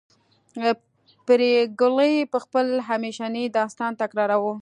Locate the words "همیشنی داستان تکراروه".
2.89-4.55